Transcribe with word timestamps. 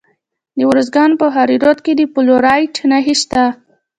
د 0.57 0.59
ارزګان 0.71 1.11
په 1.21 1.25
دهراوود 1.33 1.77
کې 1.85 1.91
د 1.95 2.01
فلورایټ 2.13 2.75
نښې 2.89 3.15
شته. 3.21 3.45